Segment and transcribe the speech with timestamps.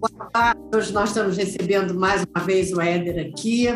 [0.00, 0.60] Boa tarde.
[0.72, 3.66] Hoje nós estamos recebendo mais uma vez o Éder aqui,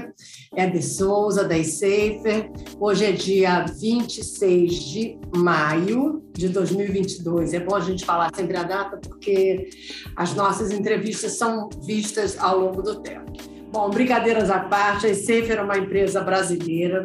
[0.55, 2.49] Éder Souza, da eSafer.
[2.79, 7.55] Hoje é dia 26 de maio de 2022.
[7.55, 9.69] É bom a gente falar sempre a data, porque
[10.15, 13.33] as nossas entrevistas são vistas ao longo do tempo.
[13.73, 17.05] Bom, brincadeiras à parte, a eSafer é uma empresa brasileira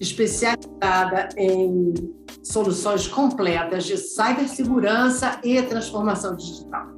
[0.00, 1.94] especializada em
[2.42, 6.91] soluções completas de cibersegurança e transformação digital.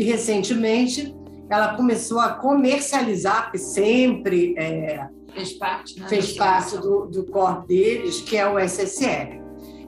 [0.00, 1.14] E recentemente
[1.50, 7.66] ela começou a comercializar, que sempre é, fez parte, né, fez parte do, do core
[7.66, 9.42] deles, que é o SSL.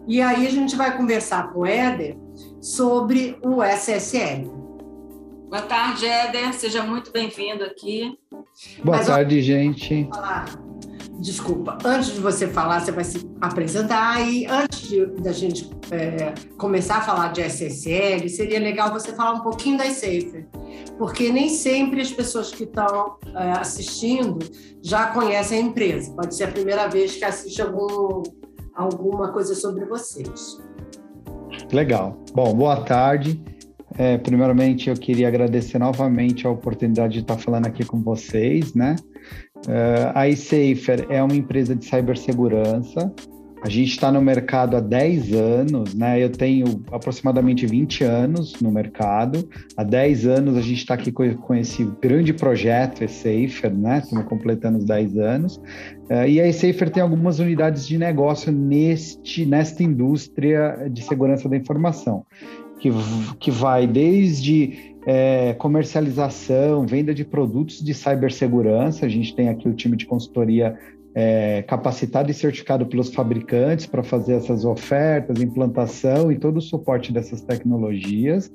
[0.06, 2.18] E aí a gente vai conversar com o Éder
[2.60, 4.50] sobre o SSL.
[5.48, 6.52] Boa tarde, Éder.
[6.52, 8.18] Seja muito bem-vindo aqui.
[8.84, 10.08] Boa Mas, tarde, ó, gente.
[10.10, 10.71] Falar
[11.22, 16.34] desculpa, antes de você falar, você vai se apresentar e antes de, da gente é,
[16.58, 20.48] começar a falar de SSL, seria legal você falar um pouquinho da Safer,
[20.98, 24.40] porque nem sempre as pessoas que estão é, assistindo
[24.82, 26.12] já conhecem a empresa.
[26.12, 28.24] Pode ser a primeira vez que assiste algum,
[28.74, 30.60] alguma coisa sobre vocês.
[31.72, 32.18] Legal.
[32.34, 33.40] Bom, boa tarde.
[33.96, 38.96] É, primeiramente, eu queria agradecer novamente a oportunidade de estar falando aqui com vocês, né?
[39.68, 43.12] Uh, a iSafer é uma empresa de cibersegurança.
[43.64, 46.20] A gente está no mercado há 10 anos, né?
[46.20, 49.48] Eu tenho aproximadamente 20 anos no mercado.
[49.76, 53.98] Há 10 anos a gente está aqui com, com, esse grande projeto eSafer, né?
[54.02, 55.58] Estamos completando os 10 anos.
[56.10, 61.56] Uh, e a eSafer tem algumas unidades de negócio neste, nesta indústria de segurança da
[61.56, 62.26] informação,
[62.82, 62.90] que,
[63.38, 69.06] que vai desde é, comercialização, venda de produtos de cibersegurança.
[69.06, 70.76] A gente tem aqui o time de consultoria
[71.14, 77.12] é, capacitado e certificado pelos fabricantes para fazer essas ofertas, implantação e todo o suporte
[77.12, 78.52] dessas tecnologias.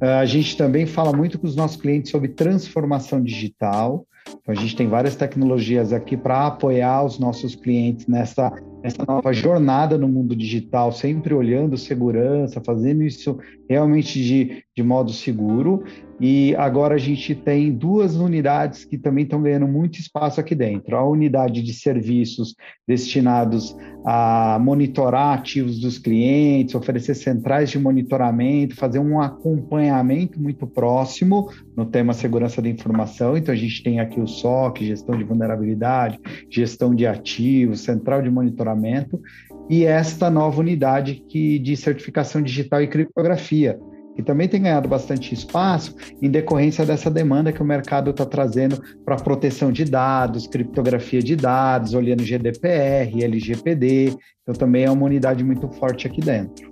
[0.00, 4.06] A gente também fala muito com os nossos clientes sobre transformação digital.
[4.28, 9.32] Então, a gente tem várias tecnologias aqui para apoiar os nossos clientes nessa, nessa nova
[9.32, 15.84] jornada no mundo digital, sempre olhando segurança, fazendo isso realmente de, de modo seguro.
[16.20, 20.96] E agora a gente tem duas unidades que também estão ganhando muito espaço aqui dentro.
[20.96, 22.56] A unidade de serviços
[22.86, 31.50] destinados a monitorar ativos dos clientes, oferecer centrais de monitoramento, fazer um acompanhamento muito próximo
[31.76, 33.36] no tema segurança da informação.
[33.36, 36.18] Então a gente tem aqui o SOC, gestão de vulnerabilidade,
[36.50, 39.20] gestão de ativos, central de monitoramento
[39.68, 43.78] e esta nova unidade que de certificação digital e criptografia
[44.18, 48.82] que também tem ganhado bastante espaço em decorrência dessa demanda que o mercado está trazendo
[49.04, 54.16] para proteção de dados, criptografia de dados, olhando GDPR, LGPD.
[54.42, 56.68] Então, também é uma unidade muito forte aqui dentro.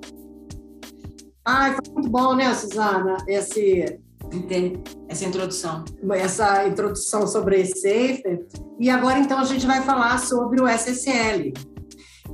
[1.45, 3.17] Ah, foi muito bom, né, Suzana?
[3.29, 3.97] Esse,
[5.09, 5.85] essa introdução.
[6.15, 8.41] Essa introdução sobre esse safe.
[8.81, 11.53] E agora, então, a gente vai falar sobre o SSL.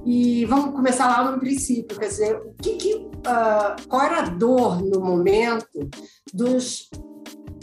[0.04, 4.28] E vamos começar lá no princípio, quer dizer, o que, que uh, qual era a
[4.28, 5.88] dor no momento
[6.34, 6.90] dos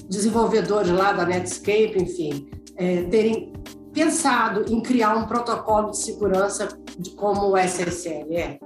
[0.09, 3.53] desenvolvedores lá da Netscape, enfim, é, terem
[3.93, 6.67] pensado em criar um protocolo de segurança
[6.97, 8.59] de, como o SSL é?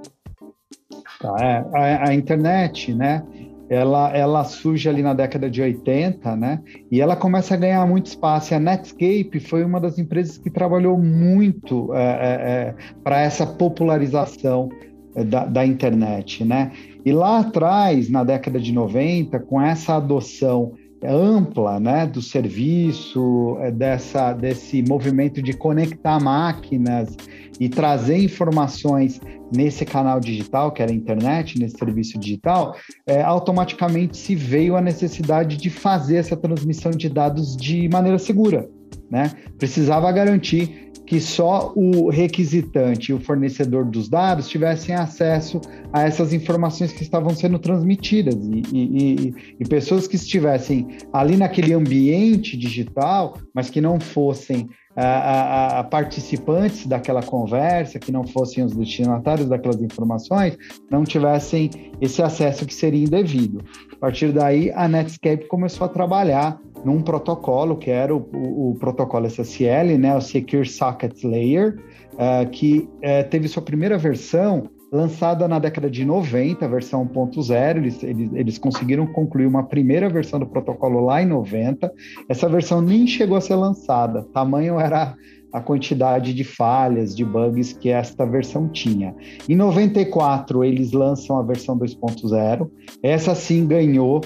[1.20, 3.24] Tá, é a, a internet, né?
[3.68, 6.60] Ela, ela surge ali na década de 80, né?
[6.90, 8.52] E ela começa a ganhar muito espaço.
[8.52, 13.46] E a Netscape foi uma das empresas que trabalhou muito é, é, é para essa
[13.46, 14.68] popularização
[15.14, 16.72] é, da, da, internet, né?
[17.04, 20.72] E lá atrás, na década de 90, com essa adoção
[21.06, 27.14] ampla, né, do serviço, é, dessa, desse movimento de conectar máquinas
[27.60, 29.20] e trazer informações
[29.54, 32.74] nesse canal digital, que era a internet, nesse serviço digital,
[33.06, 38.68] é, automaticamente se veio a necessidade de fazer essa transmissão de dados de maneira segura.
[39.10, 39.30] Né?
[39.58, 45.60] Precisava garantir que só o requisitante e o fornecedor dos dados tivessem acesso
[45.92, 51.74] a essas informações que estavam sendo transmitidas e, e, e, pessoas que estivessem ali naquele
[51.74, 58.74] ambiente digital, mas que não fossem a, a, participantes daquela conversa, que não fossem os
[58.74, 60.56] destinatários daquelas informações,
[60.90, 61.70] não tivessem
[62.00, 63.64] esse acesso que seria indevido.
[63.92, 68.74] A partir daí, a Netscape começou a trabalhar num protocolo que era o, o, o
[68.74, 71.78] protocolo SSL, né, o Secure Socket Layer,
[72.12, 77.76] uh, que uh, teve sua primeira versão lançada na década de 90, a versão 1.0,
[77.76, 81.92] eles, eles, eles conseguiram concluir uma primeira versão do protocolo lá em 90.
[82.28, 85.16] Essa versão nem chegou a ser lançada, tamanho era
[85.52, 89.14] a quantidade de falhas, de bugs que esta versão tinha.
[89.48, 92.70] Em 94, eles lançam a versão 2.0,
[93.02, 94.20] essa sim ganhou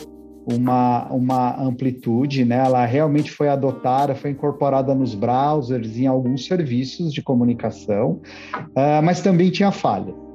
[0.50, 2.56] uma, uma amplitude, né?
[2.56, 8.20] Ela realmente foi adotada, foi incorporada nos browsers, em alguns serviços de comunicação,
[8.54, 10.27] uh, mas também tinha falha.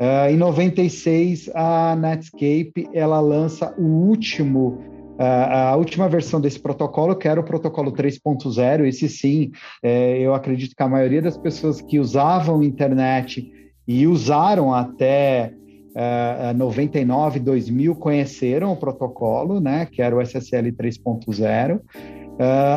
[0.00, 4.82] Uh, em 96, a Netscape ela lança o último
[5.22, 9.52] a última versão desse protocolo, que era o protocolo 3.0, esse sim,
[9.82, 13.52] é, eu acredito que a maioria das pessoas que usavam internet
[13.86, 15.52] e usaram até
[15.90, 21.76] uh, 99, 2000 conheceram o protocolo, né, que era o SSL 3.0.
[21.76, 21.82] Uh,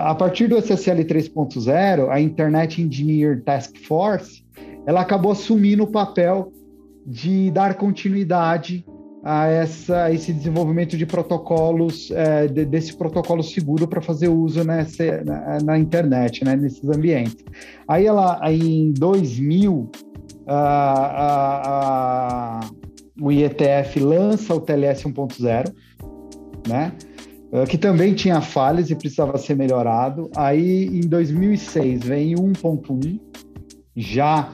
[0.04, 4.44] a partir do SSL 3.0, a Internet Engineer Task Force,
[4.86, 6.52] ela acabou assumindo o papel
[7.06, 8.86] de dar continuidade
[9.24, 15.24] a essa, esse desenvolvimento de protocolos, é, de, desse protocolo seguro para fazer uso nessa,
[15.24, 17.46] na, na, internet, né, nesses ambientes.
[17.88, 19.90] Aí ela, aí em 2000,
[20.46, 22.70] a, a,
[23.22, 25.74] o IETF lança o TLS 1.0,
[26.68, 26.92] né,
[27.54, 30.30] eh, que também tinha falhas e precisava ser melhorado.
[30.36, 33.22] Aí em 2006 vem o 1.1,
[33.96, 34.52] já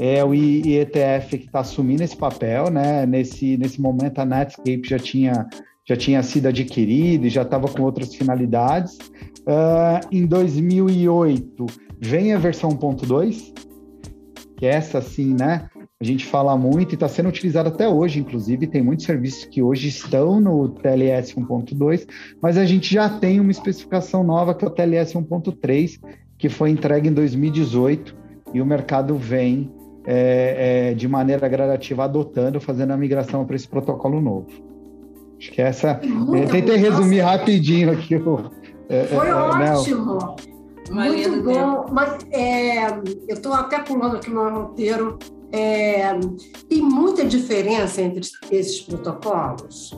[0.00, 3.06] é o IETF que está assumindo esse papel, né?
[3.06, 5.46] Nesse, nesse momento a Netscape já tinha,
[5.84, 8.98] já tinha sido adquirida e já estava com outras finalidades.
[9.46, 11.66] Uh, em 2008
[12.00, 13.52] vem a versão 1.2,
[14.56, 15.68] que é essa sim, né?
[15.98, 19.62] A gente fala muito e está sendo utilizado até hoje, inclusive, tem muitos serviços que
[19.62, 22.06] hoje estão no TLS 1.2,
[22.42, 25.98] mas a gente já tem uma especificação nova que é o TLS 1.3,
[26.36, 28.14] que foi entregue em 2018
[28.52, 29.70] e o mercado vem
[30.06, 34.46] é, é, de maneira gradativa adotando, fazendo a migração para esse protocolo novo.
[35.38, 36.00] Acho que essa.
[36.34, 38.50] É, tentei resumir rapidinho aqui o.
[38.88, 40.18] É, Foi é, ótimo.
[40.90, 41.08] Né?
[41.08, 41.86] Muito bom.
[41.92, 42.18] Mas
[43.28, 45.18] eu estou até pulando aqui no roteiro.
[46.68, 48.20] tem muita diferença entre
[48.50, 49.90] esses protocolos?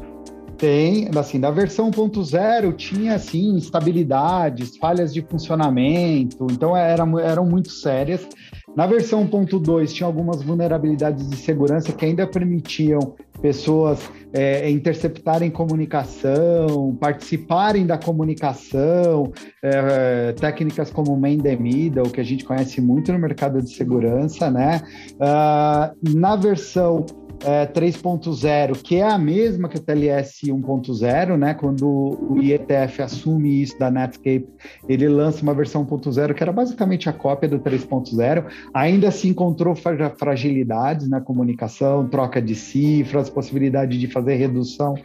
[0.59, 7.71] Tem, assim, na versão 1.0 tinha, assim, instabilidades, falhas de funcionamento, então era, eram muito
[7.71, 8.27] sérias.
[8.77, 16.97] Na versão 1.2 tinha algumas vulnerabilidades de segurança que ainda permitiam pessoas é, interceptarem comunicação,
[17.01, 19.33] participarem da comunicação,
[19.63, 24.51] é, técnicas como man the middle, que a gente conhece muito no mercado de segurança,
[24.51, 24.81] né?
[25.15, 27.05] Uh, na versão
[27.45, 31.55] é, 3.0, que é a mesma que o TLS 1.0, né?
[31.55, 34.49] Quando o IETF assume isso da Netscape,
[34.89, 38.45] ele lança uma versão 1.0 que era basicamente a cópia do 3.0.
[38.75, 44.97] Ainda se encontrou fragilidades na comunicação, troca de cifras, possibilidade de fazer redução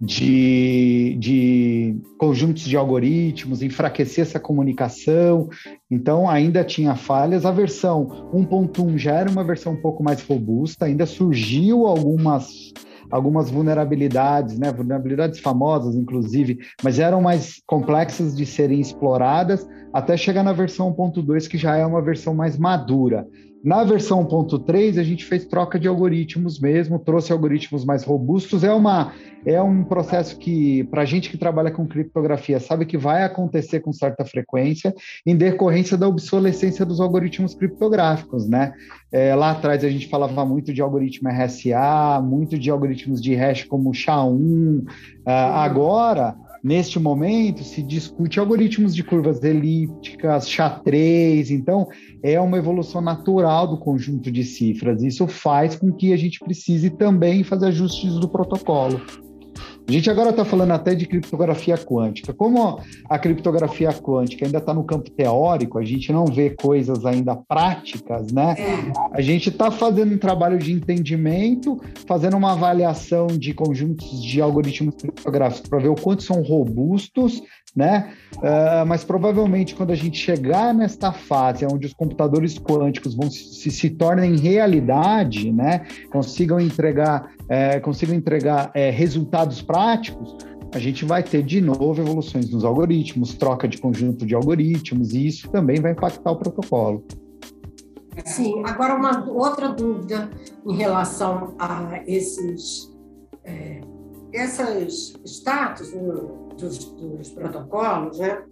[0.00, 5.48] de, de conjuntos de algoritmos, enfraquecer essa comunicação.
[5.90, 7.44] Então, ainda tinha falhas.
[7.44, 12.72] A versão 1.1 já era uma versão um pouco mais robusta, ainda surgiu algumas
[13.10, 20.44] algumas vulnerabilidades, né, vulnerabilidades famosas, inclusive, mas eram mais complexas de serem exploradas até chegar
[20.44, 23.26] na versão 1.2, que já é uma versão mais madura.
[23.62, 28.64] Na versão 1.3, a gente fez troca de algoritmos mesmo, trouxe algoritmos mais robustos.
[28.64, 29.12] É, uma,
[29.44, 33.80] é um processo que, para a gente que trabalha com criptografia, sabe que vai acontecer
[33.80, 34.94] com certa frequência,
[35.26, 38.72] em decorrência da obsolescência dos algoritmos criptográficos, né?
[39.12, 43.64] É, lá atrás a gente falava muito de algoritmo RSA, muito de algoritmos de hash
[43.64, 44.80] como SHA-1.
[44.80, 44.86] Uh,
[45.26, 51.88] agora Neste momento, se discute algoritmos de curvas elípticas, SHA-3, então
[52.22, 55.02] é uma evolução natural do conjunto de cifras.
[55.02, 59.00] Isso faz com que a gente precise também fazer ajustes do protocolo.
[59.90, 62.32] A gente agora está falando até de criptografia quântica.
[62.32, 67.34] Como a criptografia quântica ainda está no campo teórico, a gente não vê coisas ainda
[67.34, 68.54] práticas, né?
[68.56, 68.92] É.
[69.12, 74.94] A gente está fazendo um trabalho de entendimento, fazendo uma avaliação de conjuntos de algoritmos
[74.94, 77.42] criptográficos para ver o quanto são robustos
[77.74, 78.12] né?
[78.36, 83.70] Uh, mas provavelmente quando a gente chegar nesta fase onde os computadores quânticos vão se,
[83.70, 85.86] se tornem realidade, né?
[86.10, 90.36] Consigam entregar, é, consigam entregar é, resultados práticos,
[90.72, 95.26] a gente vai ter de novo evoluções nos algoritmos, troca de conjunto de algoritmos, e
[95.26, 97.04] isso também vai impactar o protocolo.
[98.24, 100.30] Sim, agora uma outra dúvida
[100.64, 102.94] em relação a esses,
[103.44, 103.80] é,
[104.32, 105.92] esses status
[106.60, 108.44] dos, dos protocolos, né?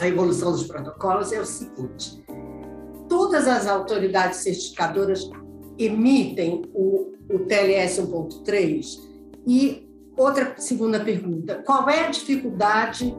[0.00, 2.24] a evolução dos protocolos é o seguinte:
[3.08, 5.28] todas as autoridades certificadoras
[5.78, 9.00] emitem o, o TLS 1.3
[9.46, 13.16] e outra segunda pergunta: qual é a dificuldade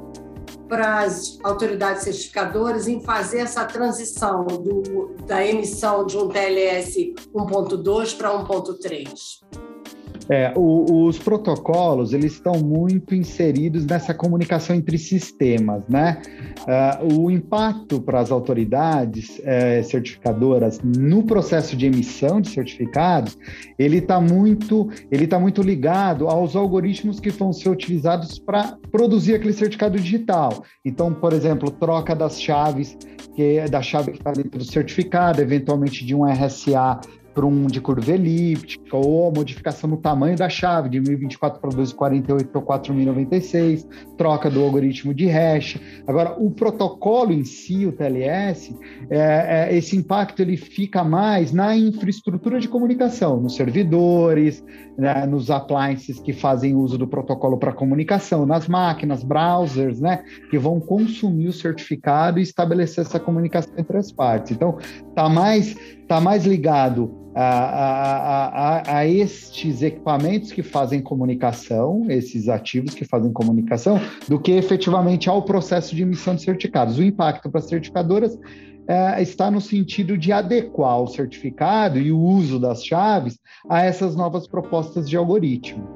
[0.67, 8.17] para as autoridades certificadoras em fazer essa transição do, da emissão de um TLS 1.2
[8.17, 9.66] para 1.3?
[10.29, 16.21] É, o, os protocolos eles estão muito inseridos nessa comunicação entre sistemas, né?
[16.61, 23.37] Uh, o impacto para as autoridades é, certificadoras no processo de emissão de certificados,
[23.77, 29.35] ele está muito, ele tá muito ligado aos algoritmos que vão ser utilizados para produzir
[29.35, 30.63] aquele certificado digital.
[30.83, 32.97] Então, por exemplo, troca das chaves,
[33.35, 36.99] que é da chave que está dentro do certificado, eventualmente de um RSA
[37.45, 42.49] um de curva elíptica, ou a modificação no tamanho da chave, de 1024 para 1248
[42.49, 45.79] para 4096, troca do algoritmo de hash.
[46.05, 48.75] Agora, o protocolo em si, o TLS,
[49.09, 54.63] é, é, esse impacto ele fica mais na infraestrutura de comunicação, nos servidores,
[54.97, 60.57] né, nos appliances que fazem uso do protocolo para comunicação, nas máquinas, browsers, né, que
[60.57, 64.51] vão consumir o certificado e estabelecer essa comunicação entre as partes.
[64.51, 64.77] Então,
[65.09, 65.75] está mais,
[66.07, 73.31] tá mais ligado a, a, a, estes equipamentos que fazem comunicação, esses ativos que fazem
[73.31, 76.97] comunicação, do que efetivamente ao processo de emissão de certificados.
[76.97, 78.35] O impacto para as certificadoras
[78.87, 83.37] é, está no sentido de adequar o certificado e o uso das chaves
[83.69, 85.87] a essas novas propostas de algoritmo.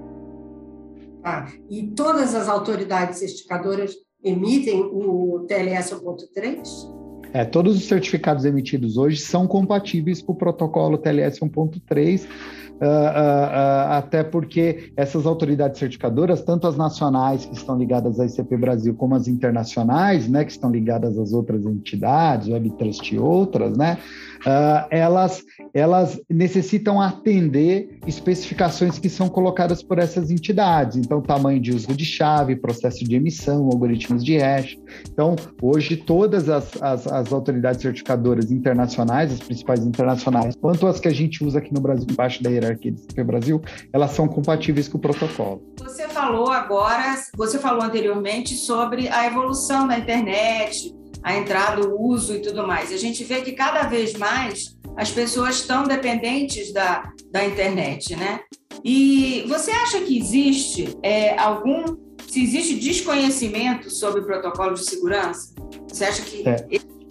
[1.23, 7.01] Ah, e todas as autoridades certificadoras emitem o TLS 1.3?
[7.33, 12.87] É, todos os certificados emitidos hoje são compatíveis com o protocolo TLS 1.3, uh, uh,
[12.87, 18.93] uh, até porque essas autoridades certificadoras, tanto as nacionais que estão ligadas à ICP Brasil,
[18.95, 23.97] como as internacionais, né, que estão ligadas às outras entidades, WebTrust e outras, né,
[24.41, 30.97] uh, elas, elas necessitam atender especificações que são colocadas por essas entidades.
[30.97, 34.77] Então, tamanho de uso de chave, processo de emissão, algoritmos de hash.
[35.11, 41.07] Então, hoje, todas as, as, as autoridades certificadoras internacionais, as principais internacionais, quanto as que
[41.07, 43.61] a gente usa aqui no Brasil, embaixo da hierarquia do CP Brasil,
[43.91, 45.61] elas são compatíveis com o protocolo.
[45.79, 52.35] Você falou agora, você falou anteriormente sobre a evolução da internet, a entrada, o uso
[52.35, 52.91] e tudo mais.
[52.91, 58.41] A gente vê que cada vez mais as pessoas estão dependentes da, da internet, né?
[58.83, 61.83] E você acha que existe é, algum,
[62.27, 65.53] se existe desconhecimento sobre o protocolo de segurança?
[65.87, 66.55] Você acha que é.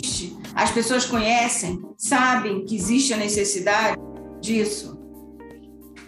[0.00, 0.36] Existe?
[0.54, 3.96] As pessoas conhecem, sabem que existe a necessidade
[4.40, 4.98] disso?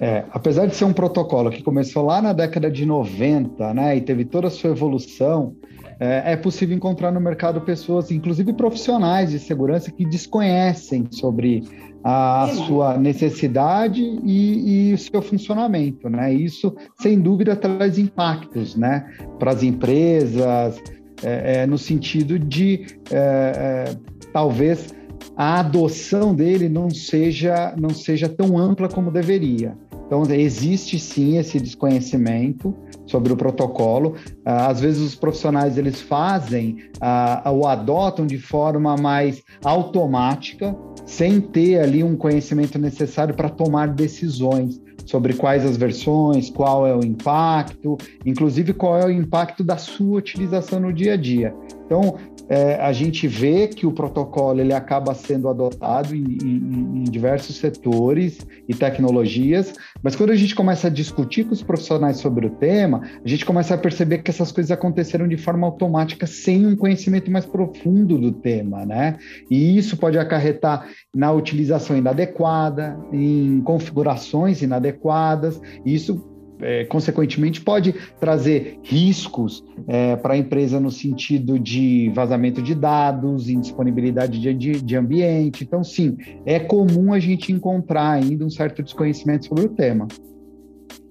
[0.01, 4.01] É, apesar de ser um protocolo que começou lá na década de 90, né, e
[4.01, 5.55] teve toda a sua evolução,
[6.01, 11.63] é, é, possível encontrar no mercado pessoas, inclusive profissionais de segurança, que desconhecem sobre
[12.03, 16.35] a sua necessidade e, e o seu funcionamento, né?
[16.35, 19.09] Isso, sem dúvida, traz impactos, né,
[19.39, 20.83] para as empresas,
[21.23, 23.97] é, é, no sentido de é, é,
[24.33, 24.95] talvez
[25.37, 29.77] a adoção dele não seja não seja tão ampla como deveria.
[30.13, 32.77] Então, existe sim esse desconhecimento
[33.07, 34.15] sobre o protocolo.
[34.45, 40.77] Ah, às vezes, os profissionais eles fazem uh, ou adotam de forma mais automática,
[41.07, 46.95] sem ter ali um conhecimento necessário para tomar decisões sobre quais as versões, qual é
[46.95, 51.55] o impacto, inclusive qual é o impacto da sua utilização no dia a dia.
[51.87, 52.17] Então,
[52.53, 57.57] é, a gente vê que o protocolo ele acaba sendo adotado em, em, em, diversos
[57.57, 62.51] setores e tecnologias, mas quando a gente começa a discutir com os profissionais sobre o
[62.51, 66.77] tema, a gente começa a perceber que essas coisas aconteceram de forma automática sem um
[66.77, 69.17] conhecimento mais profundo do tema, né?
[69.51, 76.32] E isso pode acarretar na utilização inadequada, em configurações inadequadas, e isso
[76.63, 83.49] é, consequentemente, pode trazer riscos é, para a empresa no sentido de vazamento de dados,
[83.49, 85.65] indisponibilidade de, de, de, ambiente.
[85.65, 86.17] Então, sim,
[86.47, 90.07] é comum a gente encontrar ainda um certo desconhecimento sobre o tema.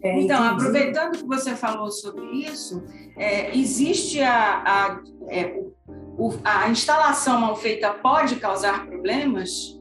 [0.04, 2.84] É, então, aproveitando que você falou sobre isso,
[3.16, 5.56] é, existe a, a, é,
[6.18, 9.80] o, a instalação mal feita pode causar problemas?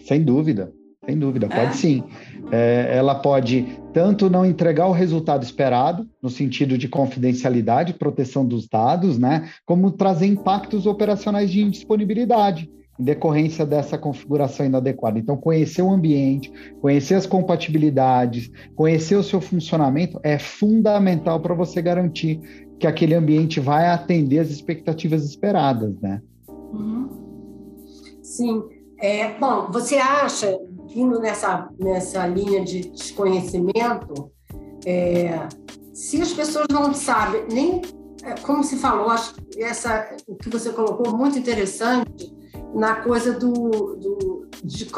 [0.00, 0.72] Sem dúvida,
[1.08, 1.72] sem dúvida, pode é?
[1.72, 2.04] sim.
[2.52, 8.68] É, ela pode tanto não entregar o resultado esperado, no sentido de confidencialidade, proteção dos
[8.68, 15.18] dados, né, como trazer impactos operacionais de indisponibilidade em decorrência dessa configuração inadequada.
[15.18, 21.80] Então, conhecer o ambiente, conhecer as compatibilidades, conhecer o seu funcionamento é fundamental para você
[21.80, 26.20] garantir que aquele ambiente vai atender as expectativas esperadas, né?
[26.48, 27.08] Uhum.
[28.22, 28.62] Sim.
[29.00, 30.58] É, bom, você acha
[30.94, 34.30] indo nessa, nessa linha de desconhecimento,
[34.86, 35.48] é,
[35.92, 37.82] se as pessoas não sabem, nem
[38.22, 42.32] é, como se falou, acho que essa, o que você colocou muito interessante
[42.74, 44.90] na coisa do, do de,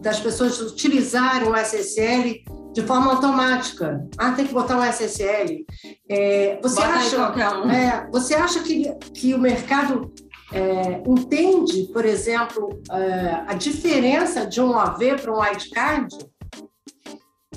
[0.00, 4.06] das pessoas utilizarem o SSL de forma automática.
[4.18, 5.64] Ah, tem que botar um SSL.
[6.08, 7.70] É, você, acha, um.
[7.70, 10.12] é, você acha que, que o mercado
[10.52, 16.08] é, entende, por exemplo, é, a diferença de um AV para um wildcard?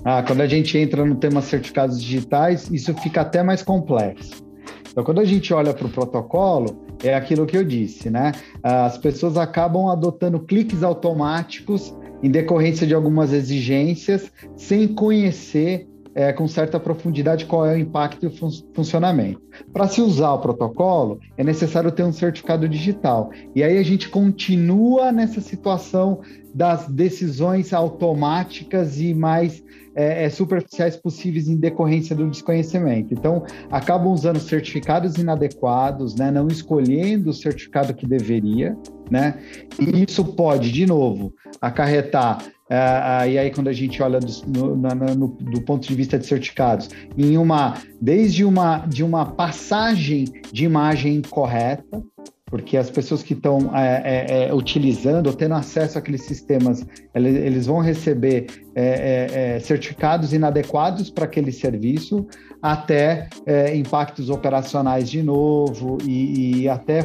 [0.03, 4.45] Ah, quando a gente entra no tema certificados digitais, isso fica até mais complexo.
[4.89, 8.31] Então, quando a gente olha para o protocolo, é aquilo que eu disse, né?
[8.63, 16.47] As pessoas acabam adotando cliques automáticos em decorrência de algumas exigências, sem conhecer é, com
[16.47, 19.39] certa profundidade qual é o impacto e o fun funcionamento.
[19.71, 23.29] Para se usar o protocolo, é necessário ter um certificado digital.
[23.55, 26.21] E aí a gente continua nessa situação
[26.55, 29.63] das decisões automáticas e mais
[29.95, 33.13] é, é, superficiais possíveis em decorrência do desconhecimento.
[33.13, 38.75] Então, acabam usando certificados inadequados, né, não escolhendo o certificado que deveria,
[39.11, 39.39] né?
[39.79, 41.31] E isso pode, de novo,
[41.61, 46.25] acarretar E aí, quando a gente olha do, no, no, do, ponto de vista de
[46.25, 52.03] certificados, em uma desde uma de uma passagem de imagem correta,
[52.47, 57.67] porque as pessoas que estão é, é, é, utilizando ou tendo acesso àqueles sistemas, eles,
[57.67, 62.25] vão receber é, é, é, certificados inadequados para aquele serviço,
[62.61, 63.29] até
[63.75, 67.03] impactos operacionais de novo e, e até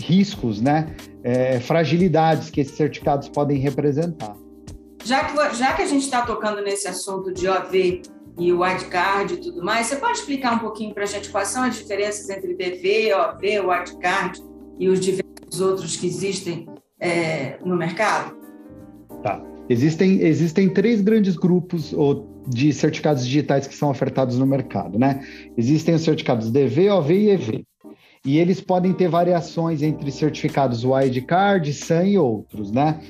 [0.00, 0.86] riscos, né?
[1.60, 4.34] fragilidades que esses certificados podem representar.
[5.08, 8.02] Já que, já que a gente está tocando nesse assunto de OV
[8.38, 11.62] e wildcard e tudo mais, você pode explicar um pouquinho para a gente quais são
[11.62, 14.38] as diferenças entre DV, OV, wildcard
[14.78, 16.68] e os diversos outros que existem
[17.00, 18.36] é, no mercado?
[19.22, 19.42] Tá.
[19.70, 21.94] Existem, existem três grandes grupos
[22.46, 25.26] de certificados digitais que são ofertados no mercado, né?
[25.56, 27.64] Existem os certificados DV, OV e EV.
[28.26, 33.00] E eles podem ter variações entre certificados wildcard, SAM e outros, né?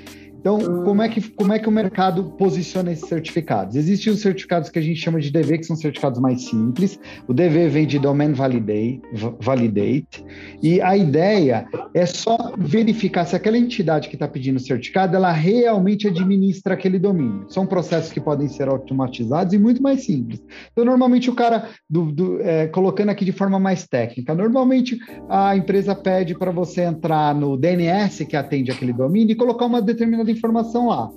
[0.40, 3.74] Então, como é, que, como é que o mercado posiciona esses certificados?
[3.74, 6.98] Existem os certificados que a gente chama de DV, que são certificados mais simples.
[7.26, 9.02] O DV vem de Domain Validate,
[9.40, 10.24] validate
[10.62, 15.32] e a ideia é só verificar se aquela entidade que está pedindo o certificado, ela
[15.32, 17.46] realmente administra aquele domínio.
[17.48, 20.42] São processos que podem ser automatizados e muito mais simples.
[20.72, 24.98] Então, normalmente o cara, do, do, é, colocando aqui de forma mais técnica, normalmente
[25.28, 29.82] a empresa pede para você entrar no DNS que atende aquele domínio e colocar uma
[29.82, 31.10] determinada informação lá.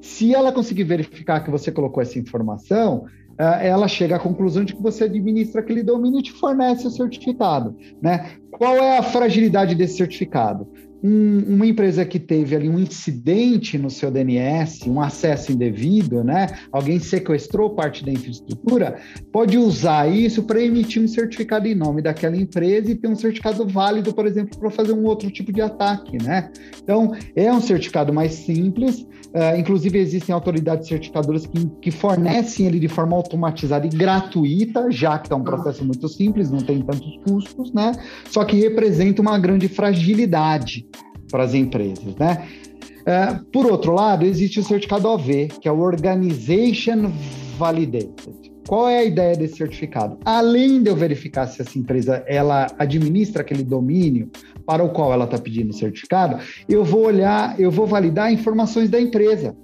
[0.00, 3.06] Se ela conseguir verificar que você colocou essa informação,
[3.38, 6.90] eh, ela chega à conclusão de que você administra aquele domínio e te fornece o
[6.90, 7.76] certificado.
[8.00, 8.36] Né?
[8.50, 10.68] Qual é a fragilidade desse certificado?
[11.02, 16.46] Um, uma empresa que teve ali um incidente no seu DNS, um acesso indevido, né?
[16.72, 18.96] Alguém sequestrou parte da infraestrutura,
[19.32, 23.66] pode usar isso para emitir um certificado em nome daquela empresa e ter um certificado
[23.66, 26.50] válido, por exemplo, para fazer um outro tipo de ataque, né?
[26.82, 32.78] Então, é um certificado mais simples, uh, inclusive existem autoridades certificadoras que, que fornecem ele
[32.78, 37.18] de forma automatizada e gratuita, já que é um processo muito simples, não tem tantos
[37.26, 37.92] custos, né?
[38.30, 40.86] Só que representa uma grande fragilidade
[41.30, 42.46] para as empresas, né?
[43.06, 47.12] Uh, por outro lado, existe o certificado OV, que é o Organization
[47.56, 48.52] Validated.
[48.66, 50.18] Qual é a ideia desse certificado?
[50.24, 54.28] Além de eu verificar se essa empresa ela administra aquele domínio
[54.66, 58.90] para o qual ela está pedindo o certificado, eu vou olhar, eu vou validar informações
[58.90, 59.56] da empresa.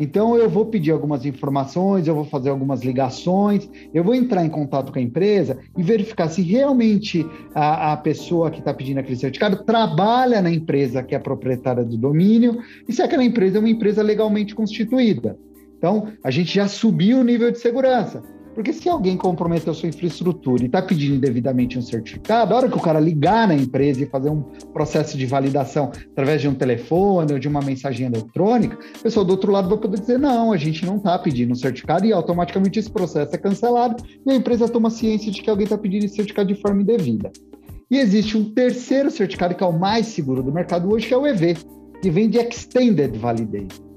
[0.00, 4.48] Então, eu vou pedir algumas informações, eu vou fazer algumas ligações, eu vou entrar em
[4.48, 7.22] contato com a empresa e verificar se realmente
[7.54, 11.98] a, a pessoa que está pedindo aquele certificado trabalha na empresa que é proprietária do
[11.98, 15.38] domínio e se aquela empresa é uma empresa legalmente constituída.
[15.76, 18.22] Então, a gente já subiu o nível de segurança.
[18.60, 22.76] Porque se alguém comprometeu sua infraestrutura e está pedindo indevidamente um certificado, a hora que
[22.76, 24.42] o cara ligar na empresa e fazer um
[24.74, 29.30] processo de validação através de um telefone ou de uma mensagem eletrônica, a pessoa do
[29.30, 32.78] outro lado vai poder dizer: não, a gente não está pedindo um certificado e automaticamente
[32.78, 36.16] esse processo é cancelado e a empresa toma ciência de que alguém está pedindo esse
[36.16, 37.32] certificado de forma indevida.
[37.90, 41.16] E existe um terceiro certificado que é o mais seguro do mercado hoje, que é
[41.16, 41.56] o EV,
[42.02, 43.89] que vem de Extended Validation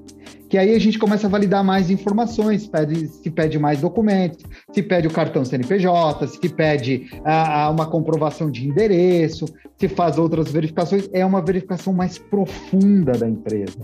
[0.53, 4.83] que aí a gente começa a validar mais informações, pede, se pede mais documentos, se
[4.83, 9.45] pede o cartão CNPJ, se pede ah, uma comprovação de endereço,
[9.79, 13.79] se faz outras verificações, é uma verificação mais profunda da empresa.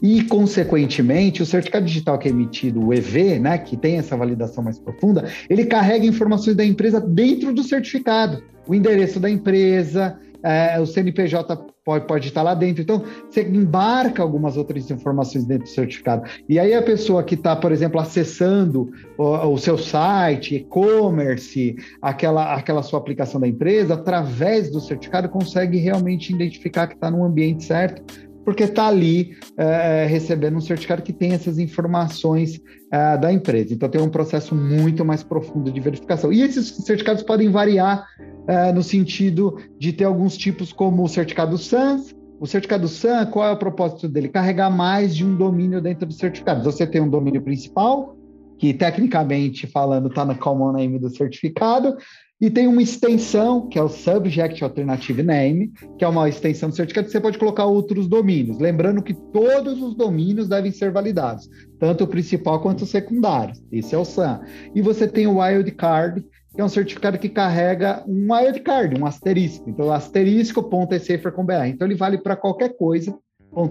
[0.00, 4.62] E, consequentemente, o certificado digital que é emitido, o EV, né, que tem essa validação
[4.62, 8.40] mais profunda, ele carrega informações da empresa dentro do certificado.
[8.68, 12.82] O endereço da empresa, é, o CNPJ pode, pode estar lá dentro.
[12.82, 16.28] Então, você embarca algumas outras informações dentro do certificado.
[16.48, 22.54] E aí a pessoa que está, por exemplo, acessando o, o seu site, e-commerce, aquela,
[22.54, 27.64] aquela sua aplicação da empresa, através do certificado, consegue realmente identificar que está no ambiente
[27.64, 28.02] certo
[28.48, 32.58] porque está ali é, recebendo um certificado que tem essas informações
[32.90, 33.74] é, da empresa.
[33.74, 36.32] Então tem um processo muito mais profundo de verificação.
[36.32, 38.06] E esses certificados podem variar
[38.48, 43.46] é, no sentido de ter alguns tipos como o certificado SANS, o certificado SAN, qual
[43.46, 44.28] é o propósito dele?
[44.28, 46.64] Carregar mais de um domínio dentro do certificado.
[46.64, 48.16] Você tem um domínio principal,
[48.58, 51.96] que tecnicamente falando está no common name do certificado,
[52.40, 56.76] e tem uma extensão, que é o Subject Alternative Name, que é uma extensão do
[56.76, 58.60] certificado que você pode colocar outros domínios.
[58.60, 63.54] Lembrando que todos os domínios devem ser validados, tanto o principal quanto o secundário.
[63.72, 64.40] Esse é o SAM.
[64.72, 69.68] E você tem o Wildcard, que é um certificado que carrega um wildcard, um asterisco.
[69.68, 71.66] Então, asterisco.esafer.br.
[71.66, 73.16] Então, ele vale para qualquer coisa,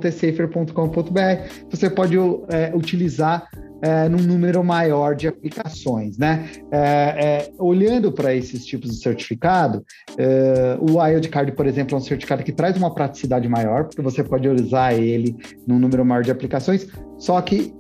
[0.04, 1.66] .esafer.com.br.
[1.70, 2.18] Você pode
[2.50, 3.48] é, utilizar
[3.82, 6.50] é, num número maior de aplicações, né?
[6.72, 9.86] É, é, olhando para esses tipos de certificado,
[10.18, 14.24] é, o Wildcard, por exemplo, é um certificado que traz uma praticidade maior, porque você
[14.24, 15.36] pode usar ele
[15.66, 16.88] num número maior de aplicações,
[17.18, 17.74] só que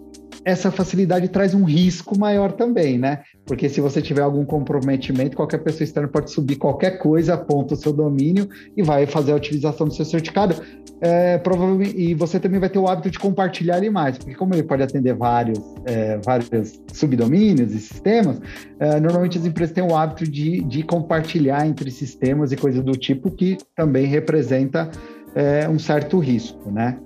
[0.47, 3.19] essa facilidade traz um risco maior também, né?
[3.45, 7.77] Porque se você tiver algum comprometimento, qualquer pessoa externa pode subir qualquer coisa, aponta o
[7.77, 10.55] seu domínio e vai fazer a utilização do seu certificado.
[11.01, 14.55] É, provavelmente, e você também vai ter o hábito de compartilhar ele mais, porque como
[14.55, 18.39] ele pode atender vários, é, vários subdomínios e sistemas,
[18.79, 22.93] é, normalmente as empresas têm o hábito de, de compartilhar entre sistemas e coisas do
[22.93, 24.89] tipo, que também representa
[25.35, 26.97] é, um certo risco, né?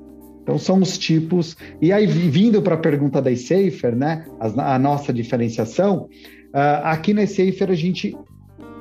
[0.52, 1.56] Então são os tipos.
[1.82, 4.26] E aí, vindo para a pergunta da Safer, né?
[4.38, 6.10] A, a nossa diferenciação,
[6.54, 8.14] uh, aqui na Safer a gente,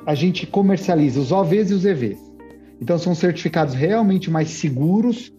[0.05, 2.19] a gente comercializa os OVs e os EVs.
[2.81, 5.31] Então são certificados realmente mais seguros.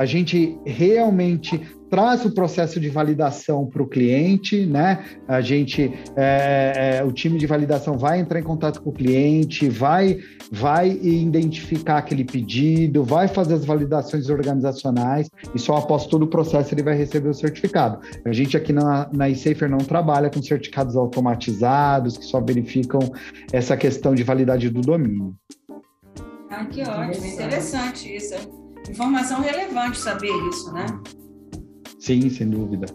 [0.00, 1.60] A gente realmente
[1.90, 5.04] traz o processo de validação para o cliente, né?
[5.28, 9.68] A gente, é, é, o time de validação vai entrar em contato com o cliente,
[9.68, 10.16] vai,
[10.50, 16.72] vai identificar aquele pedido, vai fazer as validações organizacionais e só após todo o processo
[16.72, 18.00] ele vai receber o certificado.
[18.24, 23.00] A gente aqui na, na eSafer não trabalha com certificados automatizados que só verificam
[23.52, 25.36] essa questão de validade do domínio.
[26.48, 28.59] Ah, que ótimo, interessante isso.
[28.88, 30.86] Informação relevante saber isso, né?
[31.98, 32.86] Sim, sem dúvida.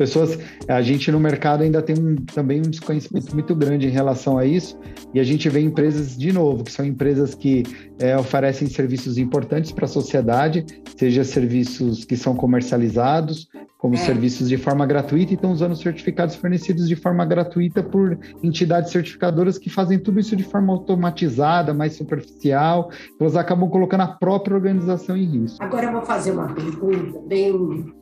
[0.00, 4.38] Pessoas, a gente no mercado ainda tem um, também um desconhecimento muito grande em relação
[4.38, 4.80] a isso,
[5.12, 7.64] e a gente vê empresas, de novo, que são empresas que
[7.98, 10.64] é, oferecem serviços importantes para a sociedade,
[10.96, 13.98] seja serviços que são comercializados, como é.
[13.98, 19.58] serviços de forma gratuita, e estão usando certificados fornecidos de forma gratuita por entidades certificadoras
[19.58, 25.14] que fazem tudo isso de forma automatizada, mais superficial, elas acabam colocando a própria organização
[25.14, 25.62] em risco.
[25.62, 27.92] Agora eu vou fazer uma pergunta bem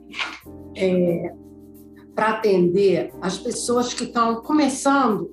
[0.76, 1.32] é,
[2.18, 5.32] para atender as pessoas que estão começando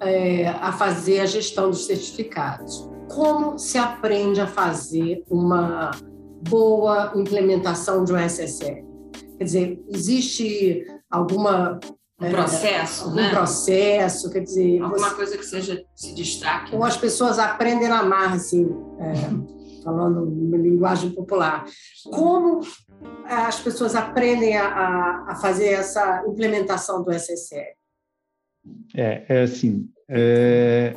[0.00, 2.88] é, a fazer a gestão dos certificados.
[3.08, 5.90] Como se aprende a fazer uma
[6.48, 8.86] boa implementação de um SSL?
[9.38, 11.80] Quer dizer, existe alguma
[12.20, 13.30] um é, processo, algum né?
[13.30, 15.14] processo, quer dizer, alguma você...
[15.16, 16.72] coisa que seja se destaque.
[16.72, 16.86] Ou né?
[16.86, 18.68] as pessoas aprendem na marra, assim,
[19.00, 21.64] é, falando uma linguagem popular.
[22.12, 22.60] Como
[23.24, 27.74] as pessoas aprendem a, a fazer essa implementação do SSL?
[28.94, 30.94] É, é assim, é,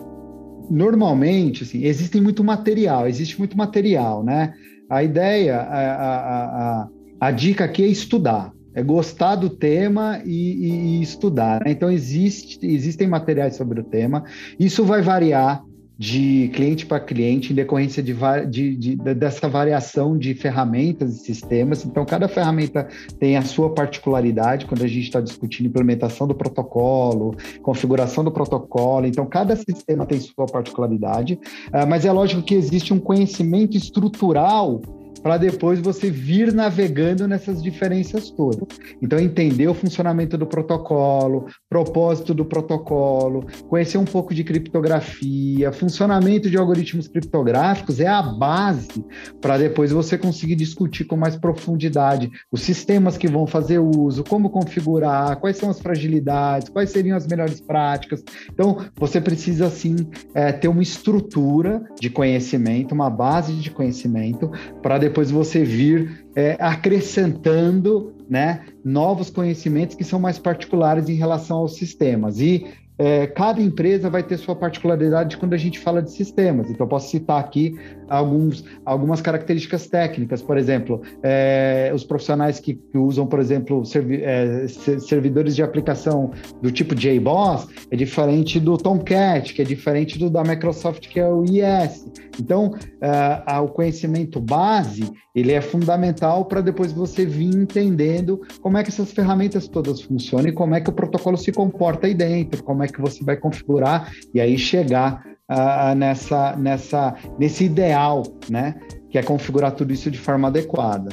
[0.69, 4.53] normalmente, assim, existe muito material, existe muito material, né?
[4.89, 6.89] A ideia, a, a,
[7.19, 11.61] a, dica aqui é estudar, é gostar do tema e, e estudar.
[11.63, 11.71] Né?
[11.71, 14.25] Então, existe, existem materiais sobre o tema,
[14.59, 15.63] isso vai variar
[15.97, 18.15] de cliente para cliente em decorrência de,
[18.49, 21.85] de, de, dessa variação de ferramentas e sistemas.
[21.85, 22.87] Então, cada ferramenta
[23.19, 29.05] tem a sua particularidade quando a gente está discutindo implementação do protocolo, configuração do protocolo.
[29.05, 34.81] Então, cada sistema tem sua particularidade, uh, mas é lógico que existe um conhecimento estrutural
[35.23, 38.67] para depois você vir navegando nessas diferenças todas.
[39.01, 46.49] Então, entender o funcionamento do protocolo, propósito do protocolo, conhecer um pouco de criptografia, funcionamento
[46.49, 49.03] de algoritmos criptográficos é a base
[49.39, 54.49] para depois você conseguir discutir com mais profundidade os sistemas que vão fazer uso, como
[54.49, 58.23] configurar, quais são as fragilidades, quais seriam as melhores práticas.
[58.51, 59.95] Então, você precisa, sim,
[60.33, 66.25] é, ter uma estrutura de conhecimento, uma base de conhecimento, para depois depois você vir
[66.35, 72.39] é, acrescentando né, novos conhecimentos que são mais particulares em relação aos sistemas.
[72.39, 72.65] E
[72.97, 76.67] é, cada empresa vai ter sua particularidade quando a gente fala de sistemas.
[76.71, 80.41] Então, eu posso citar aqui alguns, algumas características técnicas.
[80.41, 86.31] Por exemplo, é, os profissionais que, que, usam, por exemplo, servi é, servidores de aplicação
[86.61, 91.27] do tipo JBoss é diferente do Tomcat, que é diferente do da Microsoft, que é
[91.27, 92.05] o IS.
[92.39, 98.83] Então, é, o conhecimento base ele é fundamental para depois você vir entendendo como é
[98.83, 102.63] que essas ferramentas todas funcionam e como é que o protocolo se comporta aí dentro,
[102.63, 108.79] como é que você vai configurar e aí chegar uh, nessa, nessa, nesse ideal, né?
[109.09, 111.09] Que é configurar tudo isso de forma adequada.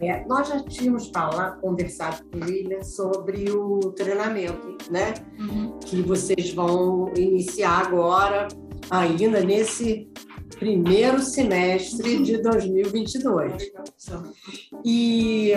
[0.00, 5.14] É, nós já tínhamos falado, conversado com o William sobre o treinamento, né?
[5.38, 5.78] Uhum.
[5.78, 8.48] Que vocês vão iniciar agora,
[8.90, 10.06] ainda nesse
[10.58, 13.72] primeiro semestre de 2022.
[14.84, 15.52] E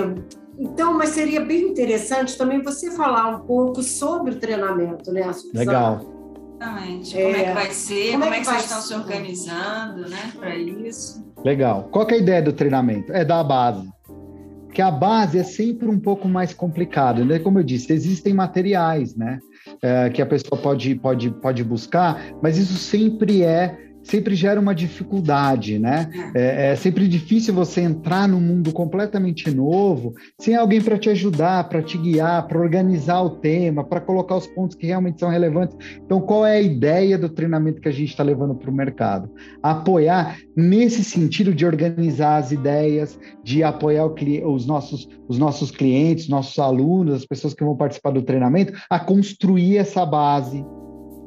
[0.58, 5.30] então, mas seria bem interessante também você falar um pouco sobre o treinamento, né?
[5.54, 6.19] Legal.
[6.60, 7.16] Exatamente.
[7.16, 8.12] Como é, é que vai ser?
[8.12, 11.26] Como, é como é que, vocês estão se organizando, né, para isso?
[11.44, 11.88] Legal.
[11.92, 13.14] Qual é a ideia do treinamento?
[13.14, 13.90] É dar a base.
[14.66, 17.40] Porque a base é sempre um pouco mais complicada, né?
[17.40, 19.40] Como eu disse, existem materiais, né?
[19.82, 24.74] É, que a pessoa pode, pode, pode buscar, mas isso sempre é sempre gera uma
[24.74, 26.10] dificuldade, né?
[26.36, 31.70] É, é sempre difícil você entrar num mundo completamente novo sem alguém para te ajudar,
[31.70, 35.78] para te guiar, para organizar o tema, para colocar os pontos que realmente são relevantes.
[36.04, 39.30] Então, qual é a ideia do treinamento que a gente está levando para o mercado?
[39.62, 46.58] Apoiar nesse sentido de organizar as ideias, de apoiar os, nossos, os nossos clientes, nossos
[46.58, 50.66] alunos, as pessoas que vão participar do treinamento, a construir essa base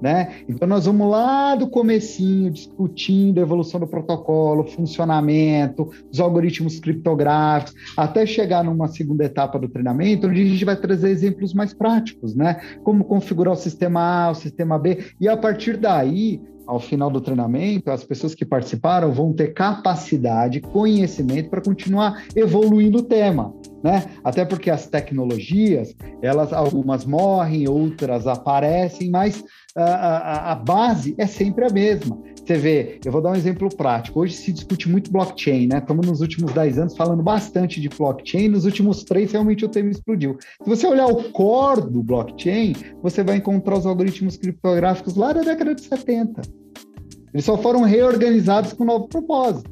[0.02, 0.32] né?
[0.48, 7.72] Então nós vamos lá do comecinho discutindo a evolução do protocolo, funcionamento, os algoritmos criptográficos,
[7.96, 12.34] até chegar numa segunda etapa do treinamento, onde a gente vai trazer exemplos mais práticos,
[12.34, 12.60] né?
[12.82, 17.20] Como configurar o sistema A, o sistema B, e a partir daí ao final do
[17.20, 24.04] treinamento, as pessoas que participaram vão ter capacidade, conhecimento para continuar evoluindo o tema, né?
[24.22, 31.64] Até porque as tecnologias, elas algumas morrem, outras aparecem, mas a, a, base é sempre
[31.64, 32.18] a mesma.
[32.36, 34.20] Você vê, eu vou dar um exemplo prático.
[34.20, 35.78] Hoje se discute muito blockchain, né?
[35.78, 39.90] Estamos nos últimos 10 anos falando bastante de blockchain, nos últimos três realmente o tema
[39.90, 40.36] explodiu.
[40.62, 45.42] Se você olhar o core do blockchain, você vai encontrar os algoritmos criptográficos lá da
[45.42, 46.42] década de 70.
[47.32, 49.70] Eles só foram reorganizados com um novo propósito.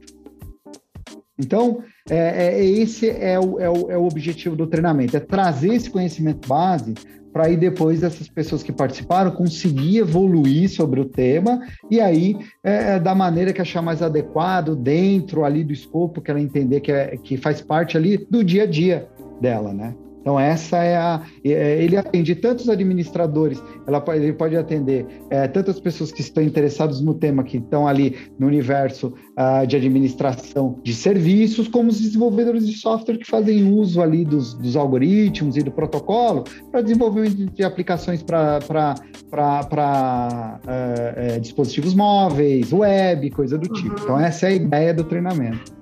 [1.39, 5.75] Então, é, é, esse é o, é, o, é o objetivo do treinamento, é trazer
[5.75, 6.95] esse conhecimento base
[7.33, 12.95] para aí depois essas pessoas que participaram conseguir evoluir sobre o tema e aí é,
[12.95, 16.93] é, da maneira que achar mais adequado dentro ali do escopo que ela entender que,
[16.93, 19.09] é, que faz parte ali do dia a dia
[19.41, 19.95] dela, né?
[20.21, 21.23] Então, essa é a.
[21.45, 27.01] É, ele atende tantos administradores, ela, ele pode atender é, tantas pessoas que estão interessadas
[27.01, 32.67] no tema, que estão ali no universo uh, de administração de serviços, como os desenvolvedores
[32.67, 37.63] de software que fazem uso ali dos, dos algoritmos e do protocolo para desenvolvimento de
[37.63, 38.95] aplicações para
[39.33, 40.69] uh,
[41.17, 43.97] é, dispositivos móveis, web, coisa do tipo.
[43.97, 44.03] Uhum.
[44.03, 45.81] Então, essa é a ideia do treinamento.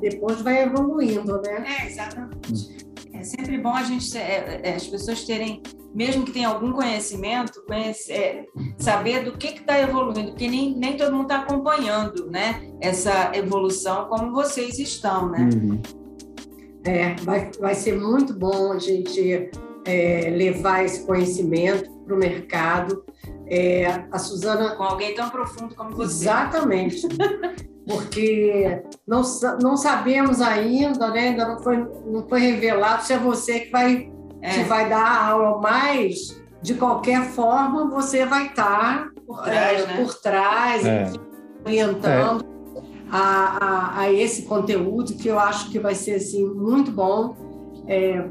[0.00, 1.64] Depois vai evoluindo, né?
[1.82, 2.50] É, exatamente.
[2.50, 2.79] Hum.
[3.20, 5.62] É sempre bom a gente, é, é, as pessoas terem,
[5.94, 8.46] mesmo que tenham algum conhecimento, conhecer, é,
[8.78, 14.06] saber do que está evoluindo, porque nem, nem todo mundo está acompanhando né, essa evolução
[14.08, 15.50] como vocês estão, né?
[15.52, 15.82] Uhum.
[16.82, 19.50] É, vai, vai ser muito bom a gente
[19.84, 23.04] é, levar esse conhecimento para o mercado.
[23.46, 24.76] É, a Suzana.
[24.76, 26.24] Com alguém tão profundo como você.
[26.24, 27.08] Exatamente.
[27.86, 29.22] porque não,
[29.60, 31.28] não sabemos ainda, né?
[31.28, 34.50] ainda não foi, não foi revelado se é você que vai, é.
[34.50, 39.86] que vai dar a aula, mas de qualquer forma você vai estar por trás, é,
[39.86, 39.96] né?
[39.96, 41.12] por trás é.
[41.64, 42.44] orientando
[43.10, 47.34] a, a, a, esse conteúdo que eu acho que vai ser assim, muito bom
[47.86, 48.24] é,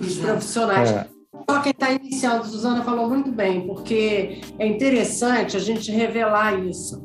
[0.00, 0.90] os profissionais.
[0.90, 1.06] É.
[1.50, 7.04] Só quem está iniciando, Suzana falou muito bem, porque é interessante a gente revelar isso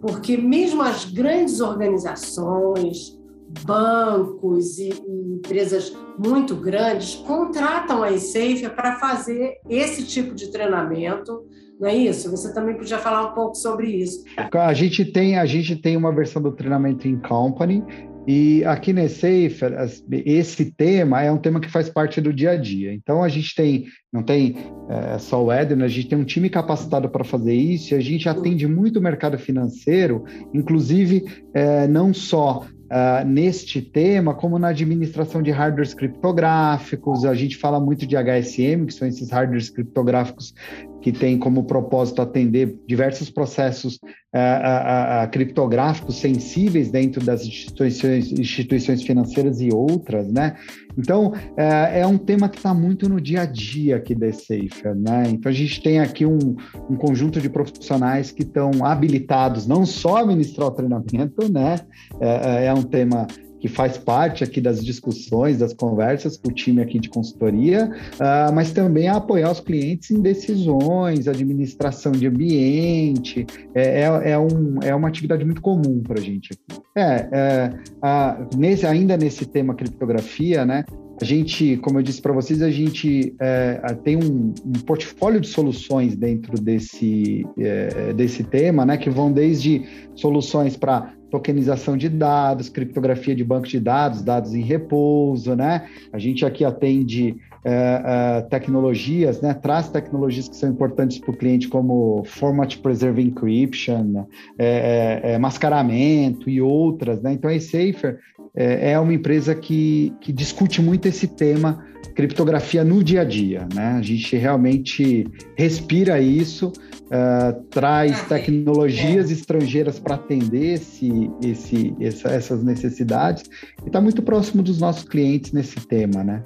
[0.00, 3.18] porque mesmo as grandes organizações,
[3.64, 4.90] bancos e,
[5.38, 11.44] empresas muito grandes contratam a eSafe para fazer esse tipo de treinamento.
[11.80, 12.28] Não é isso?
[12.30, 14.24] Você também podia falar um pouco sobre isso.
[14.52, 17.84] A gente tem, a gente tem uma versão do treinamento em company
[18.30, 19.72] e aqui na Safer,
[20.10, 22.92] esse tema é um tema que faz parte do dia a dia.
[22.92, 24.54] Então, a gente tem, não tem
[24.90, 28.00] é, só o Eden, a gente tem um time capacitado para fazer isso e a
[28.00, 34.68] gente atende muito o mercado financeiro, inclusive é, não só uh, neste tema, como na
[34.68, 37.24] administração de hardwares criptográficos.
[37.24, 40.54] A gente fala muito de HSM, que são esses hardwares criptográficos
[41.00, 43.98] que têm como propósito atender diversos processos
[44.34, 50.56] uh, uh, criptográficos sensíveis dentro das instituições, instituições financeiras e outras, né?
[50.96, 54.96] Então, é, é um tema que está muito no dia a dia aqui da Safer,
[54.96, 55.24] né?
[55.28, 56.56] Então, a gente tem aqui um,
[56.90, 61.76] um conjunto de profissionais que estão habilitados não só a ministrar o treinamento, né?
[62.20, 63.28] É, é, é um tema
[63.60, 68.52] que faz parte aqui das discussões, das conversas com o time aqui de consultoria, uh,
[68.54, 74.78] mas também a apoiar os clientes em decisões, administração de ambiente, é, é, é, um,
[74.82, 76.80] é uma atividade muito comum para a gente aqui.
[76.96, 80.84] É, é a, nesse, ainda nesse tema criptografia, né,
[81.20, 85.48] a gente, como eu disse para vocês, a gente é, tem um, um, portfólio de
[85.48, 92.68] soluções dentro desse, é, desse tema, né, que vão desde soluções para tokenização de dados,
[92.68, 95.86] criptografia de banco de dados, dados em repouso, né?
[96.12, 99.54] A gente aqui atende é, é, tecnologias, né?
[99.54, 104.26] Traz tecnologias que são importantes para o cliente, como Format Preserve Encryption,
[104.58, 107.32] é, é, é, mascaramento e outras, né?
[107.32, 108.18] Então, a Safer
[108.54, 113.68] é, é uma empresa que, que discute muito esse tema criptografia no dia a dia,
[113.72, 113.92] né?
[113.98, 115.24] A gente realmente
[115.56, 116.72] respira isso,
[117.06, 123.44] uh, traz ah, tecnologias estrangeiras para atender esse, esse, essa, essas necessidades
[123.84, 126.42] e está muito próximo dos nossos clientes nesse tema, né?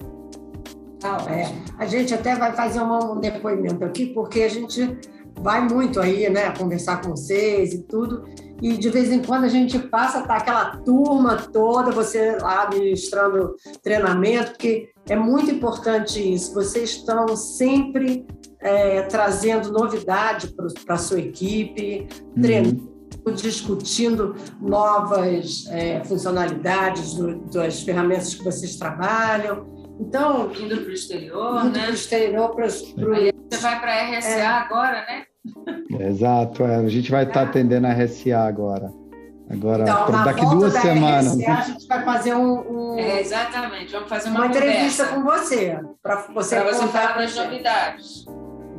[1.07, 1.53] É.
[1.79, 4.99] A gente até vai fazer um depoimento aqui, porque a gente
[5.41, 8.25] vai muito aí, né, conversar com vocês e tudo.
[8.61, 13.57] E de vez em quando a gente passa, tá aquela turma toda, você lá ministrando
[13.83, 16.55] treinamento, porque é muito importante isso.
[16.55, 18.25] Vocês estão sempre
[18.61, 22.43] é, trazendo novidade para a sua equipe, uhum.
[22.43, 22.93] treinando
[23.37, 29.82] discutindo novas é, funcionalidades do, das ferramentas que vocês trabalham.
[30.03, 31.83] Então, indo para o exterior, indo né?
[31.83, 32.95] para o exterior, para você
[33.61, 34.47] vai para a RSA é.
[34.47, 35.25] agora, né?
[36.09, 36.77] Exato, é.
[36.77, 38.93] a gente vai estar tá atendendo a RSA agora.
[39.49, 41.39] Agora, então, daqui duas semanas.
[41.39, 42.95] RSA, a gente vai fazer um.
[42.95, 42.99] um...
[42.99, 45.79] É, exatamente, vamos fazer uma, uma entrevista com você.
[46.03, 48.25] Para você, pra você falar das novidades.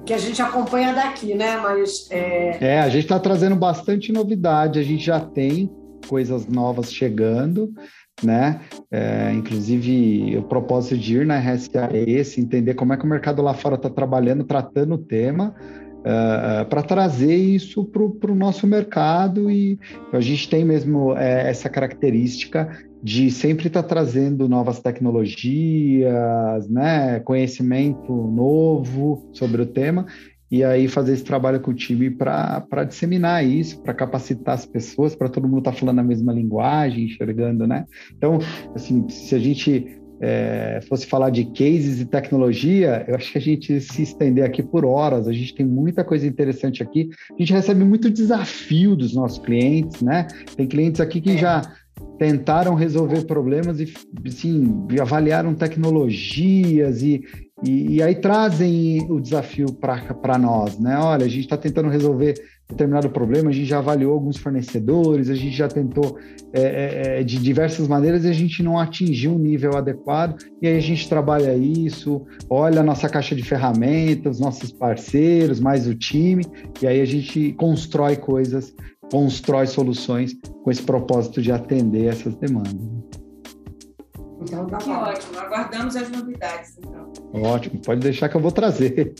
[0.05, 1.57] Que a gente acompanha daqui, né?
[1.57, 2.09] Mas.
[2.11, 5.71] É, é a gente está trazendo bastante novidade, a gente já tem
[6.09, 7.73] coisas novas chegando
[8.21, 8.61] né?
[8.91, 13.09] É, inclusive, o propósito de ir na RSA é esse, entender como é que o
[13.09, 15.55] mercado lá fora está trabalhando, tratando o tema,
[16.05, 19.79] uh, é, é, para trazer isso para o nosso mercado e
[20.11, 22.69] a gente tem mesmo é, essa característica
[23.01, 30.05] de sempre estar tá trazendo novas tecnologias, né, conhecimento novo sobre o tema
[30.53, 35.15] e aí fazer esse trabalho com o time para disseminar isso, para capacitar as pessoas,
[35.15, 37.85] para todo mundo estar tá falando a mesma linguagem, enxergando, né?
[38.15, 38.37] Então,
[38.75, 43.41] assim, se a gente é, fosse falar de cases e tecnologia, eu acho que a
[43.41, 47.51] gente se estender aqui por horas, a gente tem muita coisa interessante aqui, a gente
[47.51, 50.27] recebe muito desafio dos nossos clientes, né?
[50.55, 51.37] Tem clientes aqui que é.
[51.37, 51.63] já
[52.17, 53.93] tentaram resolver problemas e,
[54.25, 57.23] assim, avaliaram tecnologias e,
[57.63, 60.97] e, e aí trazem o desafio para nós, né?
[60.97, 62.35] Olha, a gente está tentando resolver
[62.69, 66.17] determinado problema, a gente já avaliou alguns fornecedores, a gente já tentou
[66.53, 70.67] é, é, é, de diversas maneiras e a gente não atingiu um nível adequado, e
[70.67, 75.93] aí a gente trabalha isso, olha a nossa caixa de ferramentas, nossos parceiros, mais o
[75.93, 76.45] time,
[76.81, 78.73] e aí a gente constrói coisas,
[79.11, 82.73] constrói soluções com esse propósito de atender essas demandas.
[84.41, 84.95] Então tá que bom.
[84.95, 87.11] ótimo, aguardamos as novidades então.
[87.33, 89.13] Ótimo, pode deixar que eu vou trazer.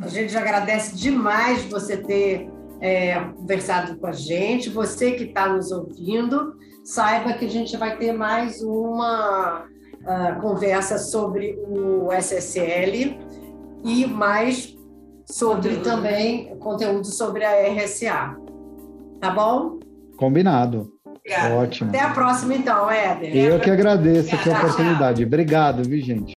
[0.00, 2.48] A gente agradece demais você ter
[2.80, 4.70] é, conversado com a gente.
[4.70, 10.98] Você que está nos ouvindo, saiba que a gente vai ter mais uma uh, conversa
[10.98, 13.18] sobre o SSL
[13.84, 14.76] e mais
[15.26, 15.82] sobre conteúdo.
[15.82, 18.37] também conteúdo sobre a RSA.
[19.20, 19.78] Tá bom?
[20.16, 20.92] Combinado.
[21.04, 21.54] Obrigada.
[21.56, 21.90] Ótimo.
[21.90, 23.36] Até a próxima, então, Éder.
[23.36, 25.24] Eu que agradeço a oportunidade.
[25.24, 26.26] Obrigado, viu, gente?